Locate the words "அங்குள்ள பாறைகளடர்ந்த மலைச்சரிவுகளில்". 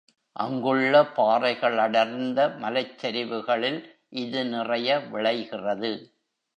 0.35-3.79